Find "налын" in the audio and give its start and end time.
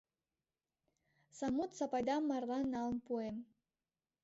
2.73-2.97